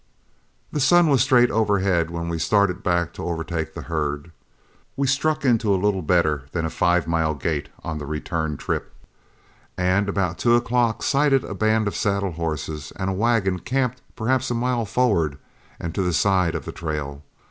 [0.71, 4.31] The sun was straight overhead when we started back to overtake the herd.
[4.97, 8.91] We struck into a little better than a five mile gait on the return trip,
[9.77, 14.49] and about two o'clock sighted a band of saddle horses and a wagon camped perhaps
[14.49, 15.37] a mile forward
[15.79, 17.21] and to the side of the trail.